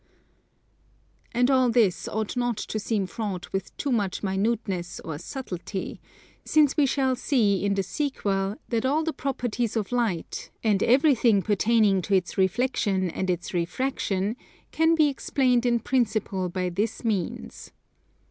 [1.31, 6.01] And all this ought not to seem fraught with too much minuteness or subtlety,
[6.43, 11.43] since we shall see in the sequel that all the properties of Light, and everything
[11.43, 14.37] pertaining to its reflexion and its refraction,
[14.71, 17.69] can be explained in principle by this means.